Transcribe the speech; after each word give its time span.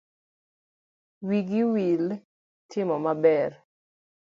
Wigi 1.27 1.61
wil 1.73 2.03
gi 2.15 2.19
timo 2.71 2.95
maber. 3.05 3.51